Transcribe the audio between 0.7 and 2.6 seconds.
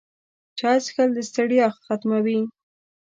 څښل د ستړیا ختموي